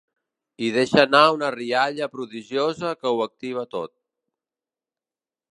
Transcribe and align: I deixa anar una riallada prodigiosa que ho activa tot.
I 0.67 0.69
deixa 0.77 0.97
anar 1.07 1.19
una 1.35 1.51
riallada 1.57 2.09
prodigiosa 2.15 2.97
que 3.03 3.13
ho 3.15 3.23
activa 3.29 3.69
tot. 3.77 3.97